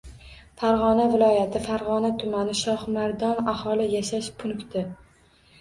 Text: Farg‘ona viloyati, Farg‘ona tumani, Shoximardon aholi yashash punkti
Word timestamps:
Farg‘ona 0.61 1.03
viloyati, 1.15 1.61
Farg‘ona 1.67 2.11
tumani, 2.23 2.55
Shoximardon 2.63 3.53
aholi 3.55 3.87
yashash 3.93 4.31
punkti 4.41 4.85